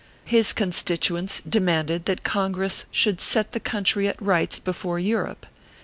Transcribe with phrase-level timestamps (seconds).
[0.25, 5.45] His constituents de manded that Congress should set the country at rights before Europe.